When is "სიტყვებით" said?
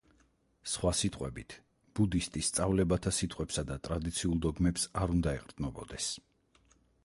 0.99-1.55